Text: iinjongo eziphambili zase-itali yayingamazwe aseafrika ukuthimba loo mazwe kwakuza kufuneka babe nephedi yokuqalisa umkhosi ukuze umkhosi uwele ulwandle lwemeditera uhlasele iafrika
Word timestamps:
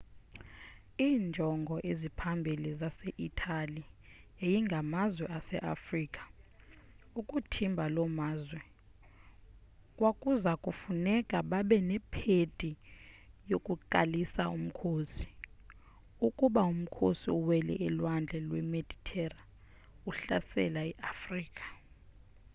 iinjongo 1.07 1.75
eziphambili 1.91 2.69
zase-itali 2.79 3.83
yayingamazwe 4.41 5.25
aseafrika 5.37 6.23
ukuthimba 7.19 7.85
loo 7.95 8.09
mazwe 8.21 8.61
kwakuza 9.97 10.51
kufuneka 10.63 11.37
babe 11.51 11.77
nephedi 11.89 12.71
yokuqalisa 13.51 14.43
umkhosi 14.55 15.27
ukuze 16.27 16.61
umkhosi 16.71 17.27
uwele 17.39 17.73
ulwandle 17.87 18.37
lwemeditera 18.47 19.39
uhlasele 20.09 20.81
iafrika 20.91 21.65